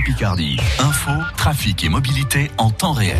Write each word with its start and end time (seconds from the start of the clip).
Picardie. 0.00 0.56
Info, 0.78 1.10
trafic 1.36 1.84
et 1.84 1.88
mobilité 1.88 2.50
en 2.58 2.70
temps 2.70 2.92
réel. 2.92 3.16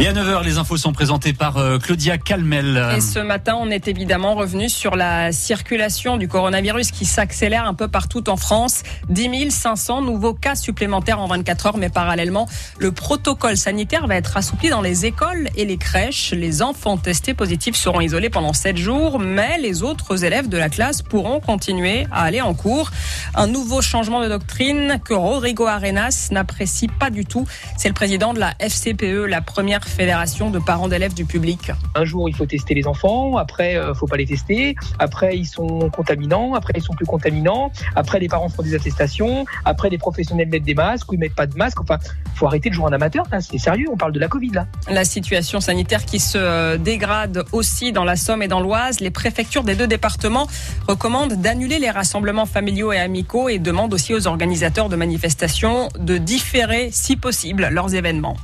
Et 0.00 0.06
à 0.06 0.14
9h, 0.14 0.44
les 0.44 0.56
infos 0.56 0.78
sont 0.78 0.94
présentées 0.94 1.34
par 1.34 1.58
euh, 1.58 1.78
Claudia 1.78 2.16
Calmel. 2.16 2.82
Et 2.96 3.02
ce 3.02 3.18
matin, 3.18 3.58
on 3.60 3.68
est 3.68 3.86
évidemment 3.86 4.34
revenu 4.34 4.70
sur 4.70 4.96
la 4.96 5.30
circulation 5.30 6.16
du 6.16 6.26
coronavirus 6.26 6.90
qui 6.90 7.04
s'accélère 7.04 7.66
un 7.66 7.74
peu 7.74 7.86
partout 7.86 8.30
en 8.30 8.36
France. 8.36 8.82
10 9.10 9.50
500 9.50 10.00
nouveaux 10.00 10.32
cas 10.32 10.54
supplémentaires 10.54 11.20
en 11.20 11.26
24 11.26 11.66
heures, 11.66 11.76
mais 11.76 11.90
parallèlement, 11.90 12.48
le 12.78 12.92
protocole 12.92 13.58
sanitaire 13.58 14.06
va 14.06 14.16
être 14.16 14.38
assoupli 14.38 14.70
dans 14.70 14.80
les 14.80 15.04
écoles 15.04 15.50
et 15.54 15.66
les 15.66 15.76
crèches. 15.76 16.32
Les 16.32 16.62
enfants 16.62 16.96
testés 16.96 17.34
positifs 17.34 17.76
seront 17.76 18.00
isolés 18.00 18.30
pendant 18.30 18.54
7 18.54 18.78
jours, 18.78 19.18
mais 19.18 19.58
les 19.58 19.82
autres 19.82 20.24
élèves 20.24 20.48
de 20.48 20.56
la 20.56 20.70
classe 20.70 21.02
pourront 21.02 21.40
continuer 21.40 22.06
à 22.10 22.22
aller 22.22 22.40
en 22.40 22.54
cours. 22.54 22.90
Un 23.34 23.46
nouveau 23.46 23.80
changement 23.80 24.20
de 24.22 24.28
doctrine 24.28 25.00
que 25.04 25.14
Rodrigo 25.14 25.66
Arenas 25.66 26.28
n'apprécie 26.32 26.88
pas 26.88 27.10
du 27.10 27.24
tout. 27.24 27.46
C'est 27.78 27.88
le 27.88 27.94
président 27.94 28.34
de 28.34 28.40
la 28.40 28.54
FCPE, 28.58 29.26
la 29.28 29.40
première 29.40 29.84
fédération 29.84 30.50
de 30.50 30.58
parents 30.58 30.88
d'élèves 30.88 31.14
du 31.14 31.24
public. 31.24 31.70
Un 31.94 32.04
jour, 32.04 32.28
il 32.28 32.34
faut 32.34 32.46
tester 32.46 32.74
les 32.74 32.86
enfants, 32.86 33.36
après, 33.36 33.74
il 33.74 33.94
faut 33.94 34.06
pas 34.06 34.16
les 34.16 34.26
tester, 34.26 34.74
après, 34.98 35.36
ils 35.36 35.46
sont 35.46 35.90
contaminants, 35.90 36.54
après, 36.54 36.72
ils 36.76 36.82
sont 36.82 36.94
plus 36.94 37.06
contaminants, 37.06 37.70
après, 37.94 38.18
les 38.18 38.28
parents 38.28 38.48
font 38.48 38.62
des 38.62 38.74
attestations, 38.74 39.44
après, 39.64 39.90
les 39.90 39.98
professionnels 39.98 40.48
mettent 40.48 40.64
des 40.64 40.74
masques 40.74 41.10
ou 41.10 41.14
ils 41.14 41.20
mettent 41.20 41.36
pas 41.36 41.46
de 41.46 41.56
masque. 41.56 41.80
Enfin, 41.80 41.98
faut 42.34 42.46
arrêter 42.46 42.68
de 42.68 42.74
jouer 42.74 42.86
en 42.86 42.92
amateur, 42.92 43.26
c'est 43.40 43.58
sérieux, 43.58 43.86
on 43.92 43.96
parle 43.96 44.12
de 44.12 44.20
la 44.20 44.28
Covid 44.28 44.50
là. 44.50 44.66
La 44.88 45.04
situation 45.04 45.60
sanitaire 45.60 46.04
qui 46.04 46.18
se 46.18 46.76
dégrade 46.78 47.44
aussi 47.52 47.92
dans 47.92 48.04
la 48.04 48.16
Somme 48.16 48.42
et 48.42 48.48
dans 48.48 48.60
l'Oise, 48.60 49.00
les 49.00 49.10
préfectures 49.10 49.62
des 49.62 49.76
deux 49.76 49.86
départements 49.86 50.48
recommandent 50.88 51.40
d'annuler 51.40 51.78
les 51.78 51.90
rassemblements 51.90 52.46
familiaux 52.46 52.92
et 52.92 52.98
amicaux 52.98 53.19
et 53.48 53.58
demandent 53.58 53.94
aussi 53.94 54.14
aux 54.14 54.26
organisateurs 54.26 54.88
de 54.88 54.96
manifestations 54.96 55.88
de 55.98 56.16
différer, 56.18 56.90
si 56.92 57.16
possible, 57.16 57.68
leurs 57.70 57.94
événements. 57.94 58.36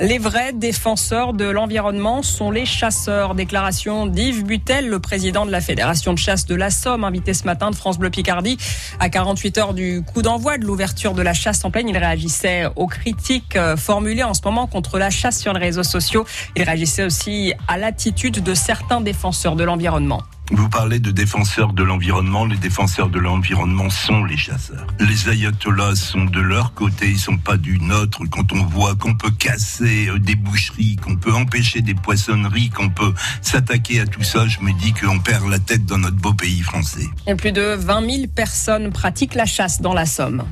Les 0.00 0.18
vrais 0.18 0.52
défenseurs 0.52 1.32
de 1.32 1.44
l'environnement 1.44 2.22
sont 2.22 2.50
les 2.50 2.66
chasseurs. 2.66 3.34
Déclaration 3.34 4.06
d'Yves 4.06 4.44
Butel, 4.44 4.88
le 4.88 4.98
président 4.98 5.46
de 5.46 5.52
la 5.52 5.60
Fédération 5.60 6.12
de 6.12 6.18
chasse 6.18 6.46
de 6.46 6.54
la 6.54 6.70
Somme, 6.70 7.04
invité 7.04 7.34
ce 7.34 7.44
matin 7.44 7.70
de 7.70 7.76
France 7.76 7.98
Bleu 7.98 8.10
Picardie. 8.10 8.56
À 8.98 9.10
48 9.10 9.58
heures 9.58 9.74
du 9.74 10.02
coup 10.02 10.22
d'envoi 10.22 10.58
de 10.58 10.64
l'ouverture 10.64 11.14
de 11.14 11.22
la 11.22 11.34
chasse 11.34 11.64
en 11.64 11.70
pleine, 11.70 11.88
il 11.88 11.96
réagissait 11.96 12.64
aux 12.74 12.88
critiques 12.88 13.54
euh, 13.54 13.76
formulées 13.76 14.24
en 14.24 14.34
ce 14.34 14.40
moment 14.44 14.66
contre 14.66 14.98
la 14.98 15.10
chasse 15.10 15.38
sur 15.38 15.52
les 15.52 15.60
réseaux 15.60 15.84
sociaux. 15.84 16.24
Il 16.56 16.62
réagissait 16.64 17.04
aussi 17.04 17.52
à 17.68 17.78
l'attitude 17.78 18.42
de 18.42 18.54
certains 18.54 19.02
défenseurs 19.02 19.54
de 19.54 19.62
l'environnement. 19.62 20.22
Vous 20.54 20.68
parlez 20.68 20.98
de 20.98 21.10
défenseurs 21.10 21.72
de 21.72 21.82
l'environnement. 21.82 22.44
Les 22.44 22.58
défenseurs 22.58 23.08
de 23.08 23.18
l'environnement 23.18 23.88
sont 23.88 24.24
les 24.24 24.36
chasseurs. 24.36 24.86
Les 25.00 25.30
ayatollahs 25.30 25.96
sont 25.96 26.24
de 26.26 26.40
leur 26.40 26.74
côté, 26.74 27.08
ils 27.08 27.18
sont 27.18 27.38
pas 27.38 27.56
du 27.56 27.78
nôtre. 27.78 28.20
Quand 28.30 28.52
on 28.52 28.62
voit 28.64 28.94
qu'on 28.94 29.14
peut 29.14 29.30
casser 29.30 30.08
euh, 30.08 30.18
des 30.18 30.34
boucheries, 30.34 30.96
qu'on 30.96 31.16
peut 31.16 31.32
empêcher 31.32 31.80
des 31.80 31.94
poissonneries, 31.94 32.68
qu'on 32.68 32.90
peut 32.90 33.14
s'attaquer 33.40 34.00
à 34.00 34.06
tout 34.06 34.22
ça, 34.22 34.46
je 34.46 34.60
me 34.60 34.72
dis 34.78 34.92
qu'on 34.92 35.18
perd 35.20 35.48
la 35.48 35.58
tête 35.58 35.86
dans 35.86 35.98
notre 35.98 36.16
beau 36.18 36.34
pays 36.34 36.60
français. 36.60 37.08
Plus 37.38 37.52
de 37.52 37.74
20 37.74 38.10
000 38.10 38.26
personnes 38.34 38.92
pratiquent 38.92 39.34
la 39.34 39.46
chasse 39.46 39.80
dans 39.80 39.94
la 39.94 40.04
Somme. 40.04 40.44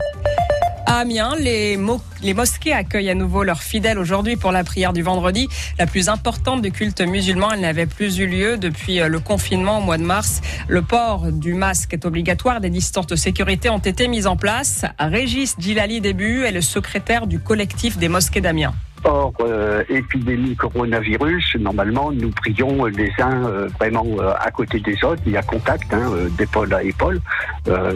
À 0.90 0.96
Amiens, 0.96 1.36
les, 1.38 1.76
mosquées 1.76 2.72
accueillent 2.72 3.10
à 3.10 3.14
nouveau 3.14 3.44
leurs 3.44 3.62
fidèles 3.62 3.96
aujourd'hui 3.96 4.34
pour 4.34 4.50
la 4.50 4.64
prière 4.64 4.92
du 4.92 5.02
vendredi, 5.02 5.46
la 5.78 5.86
plus 5.86 6.08
importante 6.08 6.62
du 6.62 6.72
culte 6.72 7.00
musulman. 7.00 7.52
Elle 7.52 7.60
n'avait 7.60 7.86
plus 7.86 8.18
eu 8.18 8.26
lieu 8.26 8.58
depuis 8.58 8.98
euh, 8.98 9.06
le 9.06 9.20
confinement 9.20 9.78
au 9.78 9.82
mois 9.82 9.98
de 9.98 10.02
mars. 10.02 10.40
Le 10.66 10.82
port 10.82 11.30
du 11.30 11.54
masque 11.54 11.94
est 11.94 12.04
obligatoire. 12.04 12.60
Des 12.60 12.70
distances 12.70 13.06
de 13.06 13.14
sécurité 13.14 13.70
ont 13.70 13.78
été 13.78 14.08
mises 14.08 14.26
en 14.26 14.36
place. 14.36 14.84
Régis 14.98 15.54
Djilali 15.60 16.00
Début 16.00 16.42
est 16.42 16.50
le 16.50 16.60
secrétaire 16.60 17.28
du 17.28 17.38
collectif 17.38 17.96
des 17.96 18.08
mosquées 18.08 18.40
d'Amiens. 18.40 18.74
Hors 19.04 19.32
euh, 19.40 19.82
épidémie 19.88 20.54
coronavirus, 20.56 21.56
normalement, 21.58 22.12
nous 22.12 22.30
prions 22.30 22.84
les 22.84 23.10
uns 23.18 23.46
euh, 23.46 23.68
vraiment 23.78 24.04
euh, 24.18 24.32
à 24.38 24.50
côté 24.50 24.78
des 24.80 25.02
autres. 25.04 25.22
Il 25.24 25.32
y 25.32 25.36
a 25.38 25.42
contact 25.42 25.94
hein, 25.94 26.12
d'épaule 26.36 26.72
à 26.74 26.82
épaule. 26.82 27.20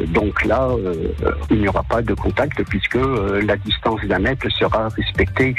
donc 0.08 0.44
là, 0.44 0.68
il 1.50 1.60
n'y 1.60 1.68
aura 1.68 1.82
pas 1.82 2.00
de 2.00 2.14
contact 2.14 2.62
puisque 2.64 2.98
la 3.42 3.56
distance 3.56 4.00
d'un 4.04 4.18
mètre 4.18 4.46
sera 4.58 4.88
respectée 4.88 5.54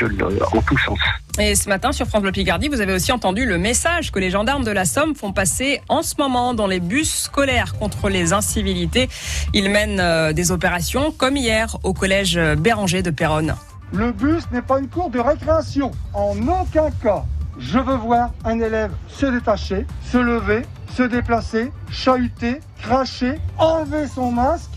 en 0.54 0.62
tous 0.62 0.78
sens. 0.78 1.00
Et 1.38 1.56
ce 1.56 1.70
matin, 1.70 1.92
sur 1.92 2.08
France 2.08 2.22
Bleu 2.22 2.32
Picardie, 2.32 2.70
vous 2.70 2.82
avez 2.82 2.94
aussi 2.94 3.12
entendu 3.12 3.46
le 3.46 3.58
message 3.58 4.12
que 4.12 4.20
les 4.20 4.32
gendarmes 4.32 4.64
de 4.64 4.72
la 4.72 4.86
Somme 4.86 5.16
font 5.16 5.34
passer 5.34 5.82
en 5.90 6.02
ce 6.02 6.16
moment 6.18 6.54
dans 6.54 6.68
les 6.68 6.80
bus 6.80 7.24
scolaires 7.24 7.76
contre 7.78 8.10
les 8.10 8.34
incivilités. 8.34 9.10
Ils 9.54 9.70
mènent 9.70 10.34
des 10.34 10.52
opérations 10.52 11.12
comme 11.12 11.38
hier 11.38 11.78
au 11.84 11.94
collège 11.94 12.40
Béranger 12.58 13.02
de 13.02 13.12
Péronne. 13.12 13.56
Le 13.94 14.12
bus 14.12 14.44
n'est 14.52 14.62
pas 14.62 14.80
une 14.80 14.90
cour 14.90 15.10
de 15.10 15.20
récréation. 15.20 15.92
En 16.14 16.36
aucun 16.48 16.90
cas, 17.02 17.24
je 17.58 17.80
veux 17.80 17.96
voir 17.96 18.32
un 18.44 18.60
élève 18.60 18.92
se 19.08 19.26
détacher, 19.26 19.86
se 20.04 20.18
lever, 20.18 20.64
se 20.90 21.04
déplacer, 21.04 21.72
chahuter, 21.90 22.60
cracher, 22.82 23.40
enlever 23.58 24.08
son 24.08 24.32
masque 24.32 24.75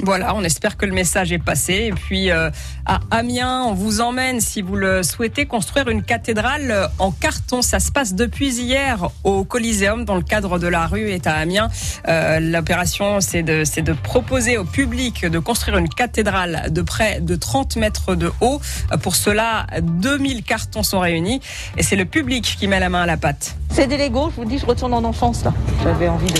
voilà, 0.00 0.34
on 0.34 0.42
espère 0.42 0.76
que 0.76 0.86
le 0.86 0.92
message 0.92 1.32
est 1.32 1.38
passé. 1.38 1.74
Et 1.74 1.92
puis 1.92 2.30
euh, 2.30 2.50
à 2.86 3.00
Amiens, 3.10 3.62
on 3.62 3.74
vous 3.74 4.00
emmène, 4.00 4.40
si 4.40 4.62
vous 4.62 4.76
le 4.76 5.02
souhaitez, 5.02 5.46
construire 5.46 5.88
une 5.88 6.02
cathédrale 6.02 6.88
en 6.98 7.10
carton. 7.12 7.62
Ça 7.62 7.80
se 7.80 7.92
passe 7.92 8.14
depuis 8.14 8.54
hier 8.54 9.10
au 9.24 9.44
Coliseum, 9.44 10.04
dans 10.04 10.16
le 10.16 10.22
cadre 10.22 10.58
de 10.58 10.66
la 10.66 10.86
rue 10.86 11.10
est 11.10 11.26
à 11.26 11.34
Amiens. 11.34 11.68
Euh, 12.08 12.40
L'opération, 12.40 13.20
c'est 13.20 13.42
de, 13.42 13.64
de 13.80 13.92
proposer 13.92 14.58
au 14.58 14.64
public 14.64 15.26
de 15.26 15.38
construire 15.38 15.78
une 15.78 15.88
cathédrale 15.88 16.68
de 16.70 16.82
près 16.82 17.20
de 17.20 17.36
30 17.36 17.76
mètres 17.76 18.14
de 18.14 18.30
haut. 18.40 18.60
Pour 19.02 19.16
cela, 19.16 19.66
2000 19.80 20.42
cartons 20.42 20.82
sont 20.82 21.00
réunis 21.00 21.40
et 21.76 21.82
c'est 21.82 21.96
le 21.96 22.04
public 22.04 22.56
qui 22.58 22.66
met 22.66 22.80
la 22.80 22.88
main 22.88 23.02
à 23.02 23.06
la 23.06 23.16
pâte. 23.16 23.56
C'est 23.72 23.86
des 23.86 23.96
Legos, 23.96 24.30
je 24.32 24.36
vous 24.36 24.44
dis, 24.44 24.58
je 24.58 24.66
retourne 24.66 24.92
en 24.92 25.02
enfance 25.02 25.44
là. 25.44 25.54
J'avais 25.82 26.06
envie 26.06 26.30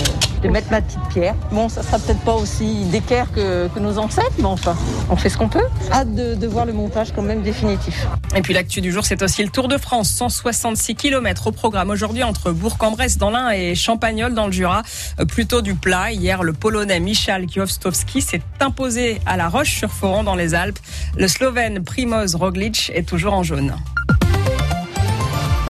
de, 0.43 0.49
mettre 0.49 0.69
ma 0.69 0.81
petite 0.81 0.99
pierre. 1.09 1.33
Bon, 1.51 1.67
ça 1.67 1.81
sera 1.81 1.97
peut-être 1.97 2.19
pas 2.19 2.35
aussi 2.35 2.85
d'équerre 2.85 3.31
que, 3.31 3.67
nos 3.79 3.97
ancêtres, 3.97 4.33
mais 4.37 4.45
enfin, 4.45 4.77
on 5.09 5.15
fait 5.15 5.29
ce 5.29 5.37
qu'on 5.39 5.49
peut. 5.49 5.63
Hâte 5.91 6.13
de, 6.13 6.47
voir 6.47 6.67
le 6.67 6.73
montage 6.73 7.11
quand 7.11 7.23
même 7.23 7.41
définitif. 7.41 8.05
Et 8.35 8.43
puis 8.43 8.53
l'actu 8.53 8.81
du 8.81 8.91
jour, 8.91 9.03
c'est 9.03 9.23
aussi 9.23 9.43
le 9.43 9.49
Tour 9.49 9.67
de 9.67 9.79
France. 9.79 10.11
166 10.11 10.93
km 10.93 11.47
au 11.47 11.51
programme 11.51 11.89
aujourd'hui 11.89 12.21
entre 12.21 12.51
Bourg-en-Bresse 12.51 13.17
dans 13.17 13.31
l'Ain 13.31 13.49
et 13.49 13.73
Champagnol 13.73 14.35
dans 14.35 14.45
le 14.45 14.51
Jura. 14.51 14.83
Euh, 15.19 15.25
plutôt 15.25 15.63
du 15.63 15.73
plat. 15.73 16.11
Hier, 16.11 16.43
le 16.43 16.53
Polonais 16.53 16.99
Michal 16.99 17.47
Kwiatkowski 17.47 18.21
s'est 18.21 18.41
imposé 18.59 19.19
à 19.25 19.37
la 19.37 19.49
Roche-sur-Foron 19.49 20.23
dans 20.23 20.35
les 20.35 20.53
Alpes. 20.53 20.79
Le 21.17 21.27
Slovène 21.27 21.83
Primoz 21.83 22.35
Roglic 22.35 22.91
est 22.93 23.07
toujours 23.07 23.33
en 23.33 23.41
jaune. 23.41 23.73